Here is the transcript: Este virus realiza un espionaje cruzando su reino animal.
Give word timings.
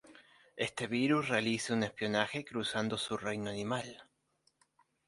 Este 0.55 0.87
virus 0.87 1.27
realiza 1.29 1.75
un 1.75 1.83
espionaje 1.83 2.43
cruzando 2.43 2.97
su 2.97 3.17
reino 3.17 3.51
animal. 3.51 4.07